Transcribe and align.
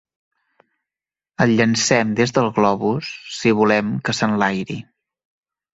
El 1.45 1.53
llancem 1.59 2.15
des 2.21 2.33
del 2.39 2.49
globus 2.57 3.13
si 3.39 3.55
volem 3.61 3.95
que 4.09 4.19
s'enlairi. 4.23 4.85